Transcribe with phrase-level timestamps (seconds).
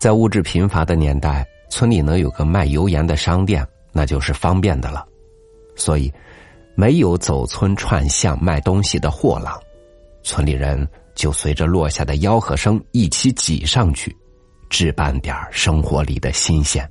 [0.00, 5.06] 在物质贫乏的年代，村里能有个卖油盐的商店，那就是方便的了。
[5.76, 6.10] 所以，
[6.74, 9.60] 没有走村串巷卖东西的货郎，
[10.22, 14.16] 村里人就随着落下的吆喝声一起挤上去，
[14.70, 16.90] 置办点生活里的新鲜。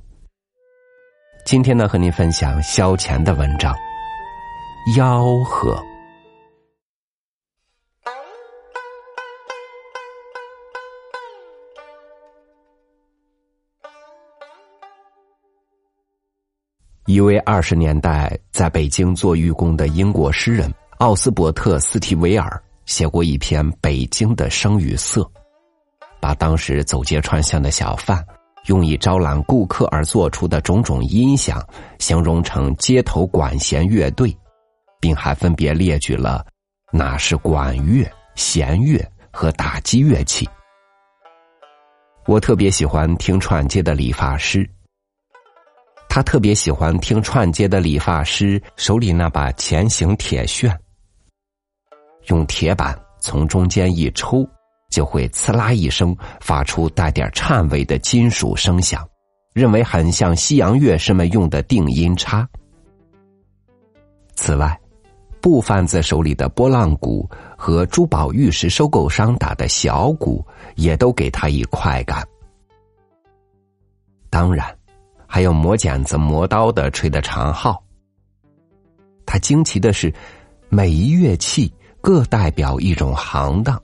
[1.44, 3.74] 今天呢，和您分享萧乾的文章
[4.96, 5.74] 《吆喝》。
[17.10, 25.22] 一位二十年代在北京做寓工的英国诗人奥斯伯特·斯蒂维尔写过一篇《北京的声与色》，
[26.20, 28.24] 把当时走街串巷的小贩
[28.66, 31.60] 用以招揽顾客而做出的种种音响
[31.98, 34.32] 形容成街头管弦乐队，
[35.00, 36.46] 并还分别列举了
[36.92, 40.48] 哪是管乐、弦乐和打击乐器。
[42.26, 44.64] 我特别喜欢听串街的理发师。
[46.12, 50.76] 他特别喜欢听串街的理发师手里那把钳形铁旋，
[52.26, 54.44] 用铁板从中间一抽，
[54.90, 59.08] 就会刺啦一声发出带点颤味的金属声响，
[59.52, 62.46] 认为很像西洋乐师们用的定音叉。
[64.34, 64.76] 此外，
[65.40, 72.26] 布贩子手里的拨浪鼓和珠宝玉石收购商打的小鼓，也都给他以快感。
[74.28, 74.79] 当然。
[75.32, 77.80] 还有磨剪子、磨刀的吹的长号。
[79.24, 80.12] 他惊奇的是，
[80.68, 83.80] 每一乐器各代表一种行当，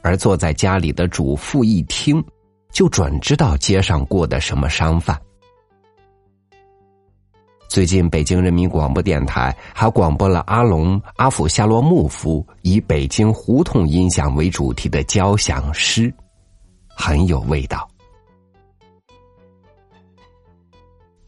[0.00, 2.24] 而坐在家里的主妇一听，
[2.70, 5.20] 就准知道街上过的什么商贩。
[7.66, 16.14] 最近，北京人民广播电台还广播了阿龙阿甫夏洛穆夫以北京胡同音响为主题的交响诗，
[16.86, 17.88] 很有味道。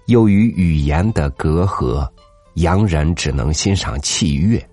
[0.06, 2.09] 由于语言的隔阂，
[2.55, 4.65] 洋人只能欣赏器乐。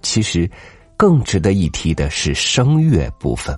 [0.00, 0.50] 其实，
[0.96, 3.56] 更值得一提的是声乐部分，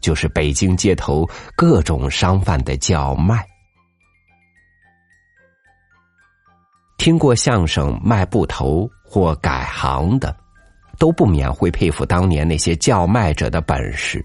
[0.00, 1.24] 就是北京街头
[1.56, 3.46] 各种商贩的叫卖。
[6.98, 10.36] 听过相声卖布头或改行的，
[10.98, 14.24] 都不免会佩服当年那些叫卖者的本事，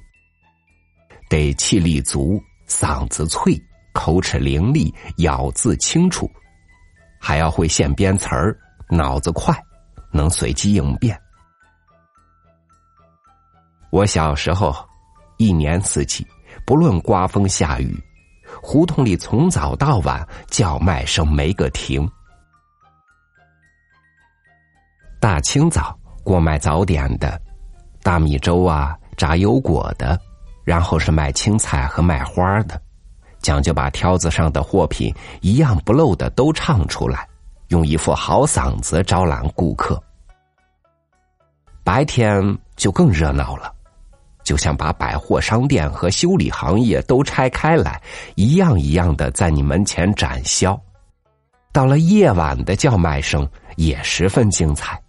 [1.29, 3.55] 得气力足，嗓子脆。
[3.93, 6.29] 口齿伶俐，咬字清楚，
[7.19, 8.57] 还要会现编词儿，
[8.89, 9.55] 脑子快，
[10.11, 11.19] 能随机应变。
[13.89, 14.73] 我小时候，
[15.37, 16.25] 一年四季，
[16.65, 18.01] 不论刮风下雨，
[18.61, 22.09] 胡同里从早到晚叫卖声没个停。
[25.19, 27.39] 大清早过卖早点的，
[28.01, 30.19] 大米粥啊，炸油果的，
[30.63, 32.81] 然后是卖青菜和卖花的。
[33.41, 37.27] 讲究把挑子上的货品一样不漏的都唱出来，
[37.69, 40.01] 用一副好嗓子招揽顾客。
[41.83, 43.73] 白天就更热闹了，
[44.43, 47.99] 就像把百货商店和修理行业都拆开来，
[48.35, 50.79] 一样一样的在你门前展销。
[51.71, 55.01] 到了夜晚的叫卖声也十分精彩。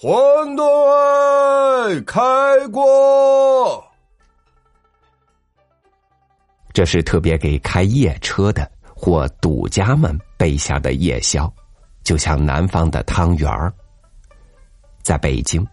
[0.00, 3.89] 馄饨开锅。
[6.72, 11.52] 这是特别给开夜车的或赌家们备下的夜宵，
[12.04, 13.72] 就像南方的汤圆儿。
[15.02, 15.66] 在北京，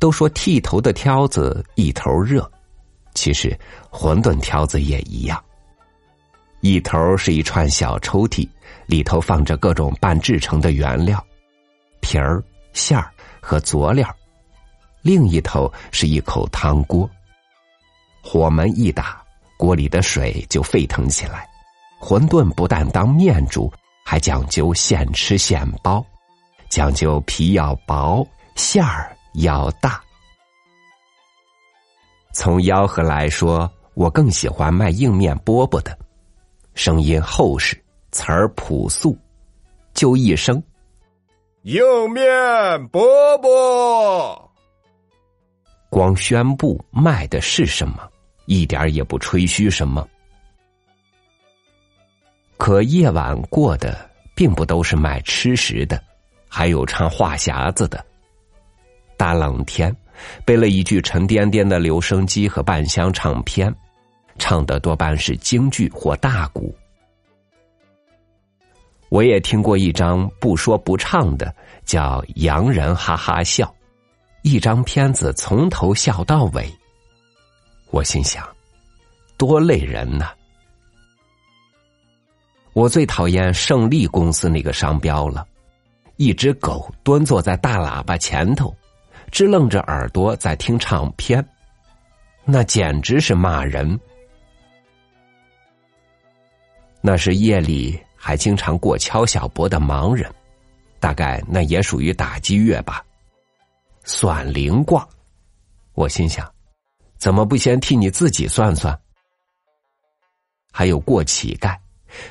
[0.00, 2.50] 都说剃头的挑子一头热，
[3.14, 3.56] 其实
[3.90, 5.42] 馄饨挑子也一样。
[6.60, 8.48] 一头是一串小抽屉，
[8.86, 11.24] 里头放着各种半制成的原料，
[12.00, 12.42] 皮儿、
[12.72, 14.08] 馅儿和佐料；
[15.02, 17.08] 另一头是一口汤锅，
[18.22, 19.22] 火门一打。
[19.56, 21.48] 锅里的水就沸腾起来，
[22.00, 23.72] 馄饨不但当面煮，
[24.04, 26.04] 还讲究现吃现包，
[26.68, 30.00] 讲究皮要薄，馅儿要大。
[32.32, 35.98] 从吆喝来说，我更喜欢卖硬面饽饽的，
[36.74, 37.82] 声音厚实，
[38.12, 39.16] 词儿朴素，
[39.94, 40.62] 就一声
[41.64, 41.82] “硬
[42.12, 42.22] 面
[42.90, 43.00] 饽
[43.40, 44.38] 饽”，
[45.88, 48.06] 光宣布卖的是什么。
[48.46, 50.08] 一点也不吹嘘什么，
[52.56, 56.02] 可夜晚过的并不都是卖吃食的，
[56.48, 58.04] 还有唱话匣子的。
[59.16, 59.94] 大冷天，
[60.44, 63.74] 背了一具沉甸甸的留声机和半箱唱片，
[64.38, 66.74] 唱的多半是京剧或大鼓。
[69.08, 71.54] 我也听过一张不说不唱的，
[71.84, 73.66] 叫《洋人哈哈笑》，
[74.42, 76.70] 一张片子从头笑到尾。
[77.96, 78.46] 我心想，
[79.38, 80.34] 多累人呐！
[82.74, 85.48] 我最讨厌胜利公司那个商标了，
[86.16, 88.76] 一只狗蹲坐在大喇叭前头，
[89.32, 91.42] 支棱着耳朵在听唱片，
[92.44, 93.98] 那简直是骂人。
[97.00, 100.30] 那是夜里还经常过敲小博的盲人，
[101.00, 103.02] 大概那也属于打击乐吧。
[104.04, 105.08] 算灵卦，
[105.94, 106.46] 我心想，
[107.18, 108.98] 怎么不先替你自己算算？
[110.72, 111.76] 还有过乞丐。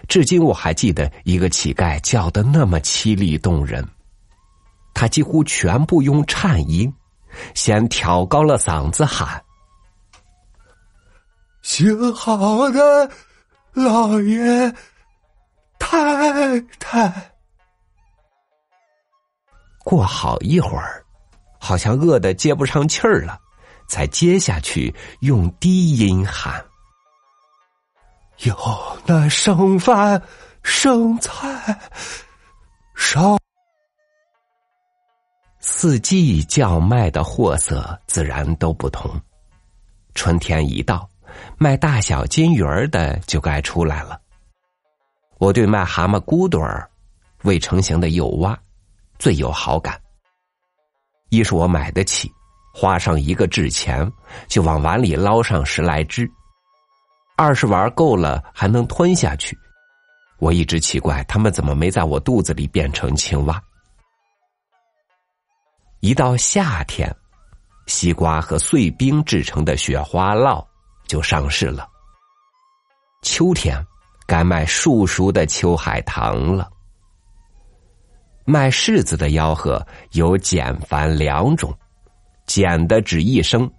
[0.07, 3.87] 至今我还记得一个乞丐叫的那么凄厉动人，
[4.93, 6.91] 他几乎全部用颤音，
[7.53, 9.43] 先挑高了嗓子喊
[11.61, 13.11] ：“姓郝的
[13.73, 14.73] 老爷
[15.77, 17.31] 太太。”
[19.83, 21.05] 过好一会儿，
[21.59, 23.39] 好像饿得接不上气儿了，
[23.87, 26.63] 才接下去用低音喊。
[28.39, 28.55] 有
[29.05, 30.21] 那剩饭
[30.61, 31.79] 剩菜
[32.95, 33.37] 烧，
[35.59, 39.09] 四季叫卖的货色自然都不同。
[40.13, 41.09] 春天一到，
[41.57, 44.19] 卖大小金鱼儿的就该出来了。
[45.37, 46.89] 我对卖蛤蟆骨朵儿、
[47.43, 48.57] 未成型的幼蛙
[49.19, 49.99] 最有好感。
[51.29, 52.31] 一是我买得起，
[52.77, 54.11] 花上一个纸钱
[54.49, 56.29] 就往碗里捞上十来只。
[57.37, 59.57] 二是玩够了还能吞下去，
[60.39, 63.63] 我一直奇怪他们怎么没在我肚子里变成青蛙。
[66.01, 67.09] 一到夏天，
[67.87, 70.61] 西瓜和碎冰制成的雪花酪
[71.07, 71.87] 就上市了。
[73.21, 73.81] 秋天
[74.27, 76.69] 该卖树熟的秋海棠了。
[78.43, 81.75] 卖柿子的吆喝有简繁两种，
[82.45, 83.69] 简的只一声：“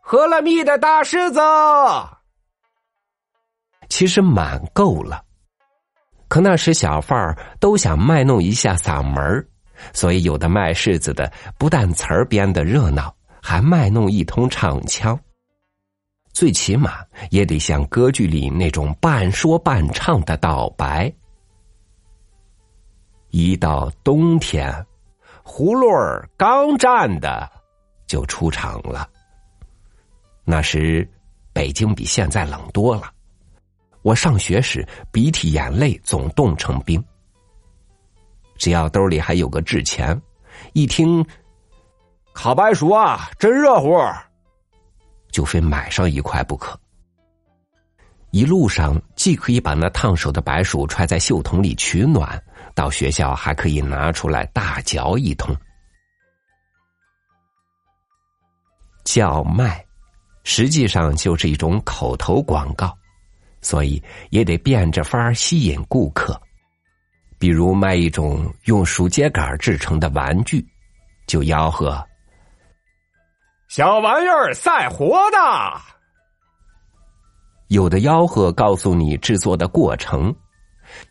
[0.00, 1.40] 喝了蜜的大柿子。”
[3.88, 5.24] 其实满够了，
[6.28, 9.46] 可那时小贩儿都想卖弄一下嗓门儿
[9.92, 15.18] 所以有的卖柿子的不但词儿编的热闹，还卖弄一通唱腔。
[16.32, 21.12] 最起码也得像歌剧里那种半说半唱的道白。
[23.30, 24.86] 一到冬天，
[25.46, 27.48] 葫芦儿刚站的
[28.08, 29.08] 就出场了。
[30.44, 31.08] 那时
[31.52, 33.12] 北京比现在冷多了。
[34.02, 37.02] 我上学时，鼻涕眼泪总冻成冰。
[38.56, 40.20] 只要兜里还有个纸钱，
[40.72, 41.24] 一听
[42.32, 43.96] 烤白薯啊，真热乎，
[45.30, 46.78] 就非买上一块不可。
[48.30, 52.42] 一路上既可以把那烫手的白薯揣在袖筒里取暖，
[52.76, 55.52] 到学校还可以拿出来大嚼一通。
[59.02, 59.84] 叫卖，
[60.44, 62.96] 实际上就是一种口头广告。
[63.62, 64.00] 所以
[64.30, 66.40] 也得变着法儿吸引顾客，
[67.36, 70.64] 比如卖一种用树秸秆制成的玩具，
[71.26, 72.06] 就吆喝
[73.66, 75.80] ：“小玩意儿赛活的。”
[77.66, 80.32] 有的吆喝告诉你制作的过程，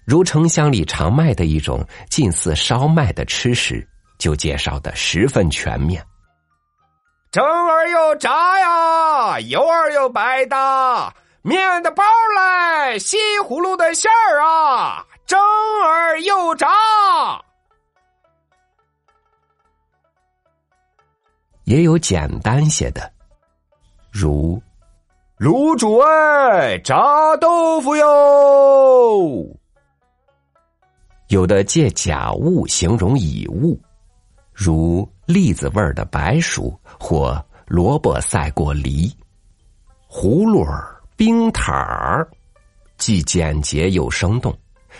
[0.05, 6.05] 如城乡里常卖的一种近似烧麦的吃食，就介绍的十分全面。
[7.31, 11.13] 蒸儿又炸呀，油儿又白的。
[11.41, 12.03] 面的包
[12.35, 15.39] 来，西葫芦的馅儿啊，蒸
[15.83, 16.67] 而又炸。
[21.65, 23.11] 也有简单些的，
[24.11, 24.61] 如
[25.37, 29.45] 卤煮哎，炸豆腐哟。
[31.27, 33.79] 有的借假物形容乙物，
[34.53, 39.11] 如栗子味儿的白薯或萝卜赛过梨，
[40.09, 40.91] 葫芦儿。
[41.17, 42.29] 冰塔儿，
[42.97, 44.53] 既简洁又生动，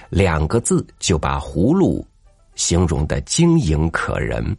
[0.08, 2.08] 两个字就把葫芦
[2.56, 4.56] 形容的晶莹可人。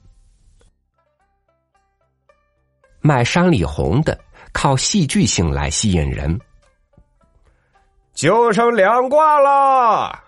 [3.00, 4.20] 卖山里红的，
[4.52, 6.38] 靠戏剧性来吸引人。
[8.12, 10.25] 就剩两挂了。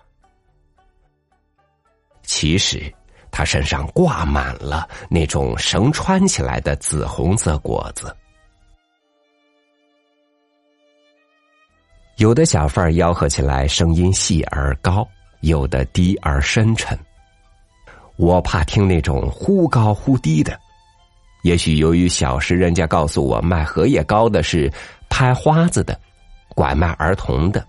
[2.39, 2.81] 其实
[3.33, 8.17] 他身上挂满了那种绳穿起来的紫红色果子。
[12.19, 15.05] 有的小贩吆喝起来声音细而高，
[15.41, 16.97] 有的低而深沉。
[18.15, 20.57] 我怕听那种忽高忽低的。
[21.43, 24.73] 也许由于小时人家告诉我卖荷叶糕的是
[25.09, 26.01] 拍花子的，
[26.51, 27.67] 拐卖儿童的，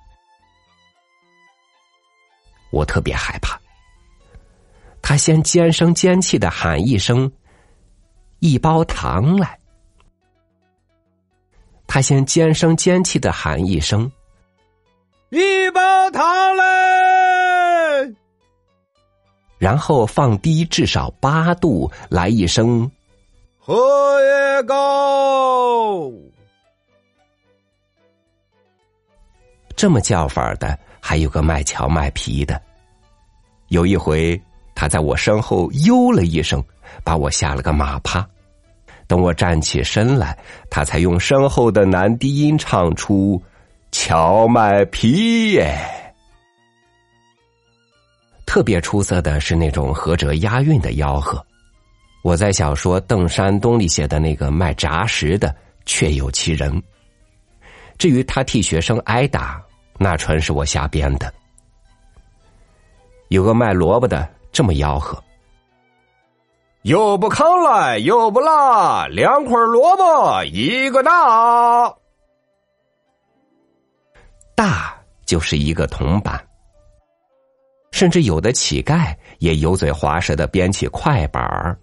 [2.71, 3.59] 我特别害怕。
[5.01, 7.31] 他先尖声尖气的喊一声
[8.39, 9.57] ：“一包糖来。”
[11.87, 14.11] 他先尖声尖气的喊一声
[15.29, 16.65] ：“一包糖来！”
[19.57, 22.89] 然后放低至少八度来一声
[23.57, 23.75] ：“荷
[24.21, 26.11] 叶糕。”
[29.75, 32.61] 这么叫法的还有个卖荞麦皮的。
[33.69, 34.39] 有一回，
[34.79, 36.63] 他在我身后呦了一声，
[37.03, 38.25] 把我吓了个马趴。
[39.07, 43.43] 等我站起身来，他才用身后的男低音唱出
[43.91, 45.77] “荞麦皮耶”。
[48.47, 51.45] 特别出色的是那种合辙押韵的吆喝。
[52.23, 55.53] 我在小说《邓山东》里写的那个卖炸食的，
[55.85, 56.81] 确有其人。
[57.97, 59.61] 至于他替学生挨打，
[59.97, 61.33] 那纯是我瞎编的。
[63.27, 65.21] 有个卖萝卜的这么吆喝。
[66.83, 71.93] 又不坑来，又不辣，两捆萝卜一个大，
[74.55, 76.41] 大就是一个铜板。
[77.91, 81.77] 甚至有的乞丐也油嘴滑舌的编起快板儿。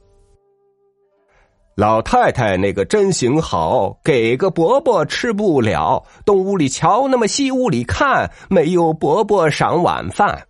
[1.75, 10.47] 老太太那个真行好，给个伯伯吃不了，东屋里瞧，那么西屋里看，没有伯伯赏晚饭。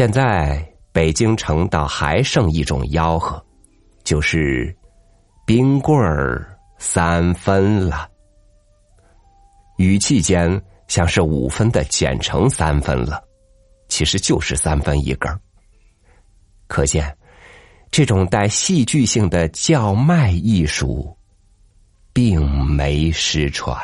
[0.00, 0.66] 现在。
[0.92, 3.44] 北京城倒还剩一种吆喝，
[4.02, 4.74] 就是
[5.46, 8.08] “冰棍儿三分了”，
[9.76, 13.22] 语气间像是五分的减成三分了，
[13.88, 15.30] 其实就是三分一根
[16.66, 17.14] 可见，
[17.90, 21.14] 这种带戏剧性的叫卖艺术，
[22.14, 23.78] 并没失传。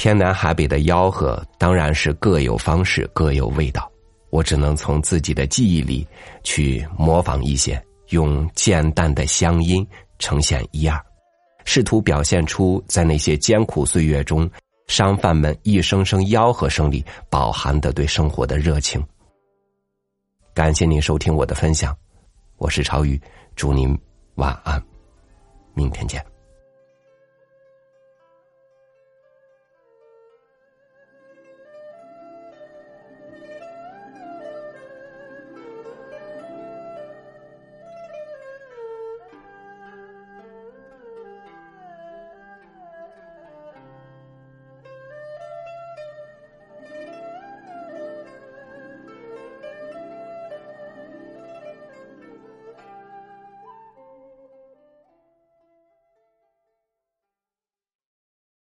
[0.00, 3.86] 天南海北的吆喝当然是各有方式、各有味道，
[4.30, 6.08] 我只能从自己的记忆里
[6.42, 7.78] 去模仿一些，
[8.08, 9.86] 用简淡的乡音
[10.18, 10.98] 呈现一二，
[11.66, 14.50] 试图表现出在那些艰苦岁月中，
[14.86, 19.06] 商贩们一声声吆喝声里饱含的对生活的热情。
[20.54, 21.94] 感谢您收听我的分享，
[22.56, 23.20] 我是超宇，
[23.54, 23.94] 祝您
[24.36, 24.82] 晚安，
[25.74, 26.29] 明天见。